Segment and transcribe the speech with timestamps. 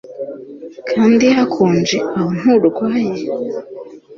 [0.91, 3.11] kandi hakonje aho nturwaye!